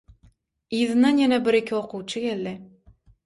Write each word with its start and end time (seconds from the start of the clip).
Yzyndan 0.77 1.19
ýene 1.25 1.39
bir 1.49 1.57
iki 1.59 1.77
okuwçy 1.81 2.25
geldi. 2.27 2.57